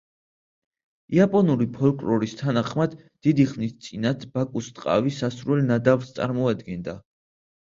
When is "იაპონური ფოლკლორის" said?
1.17-2.33